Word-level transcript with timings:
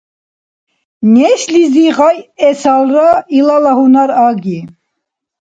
Нешлизи 1.13 1.87
гъайэсалра 1.97 3.09
илала 3.37 3.71
гьунар 3.77 4.11
аги. 4.27 4.59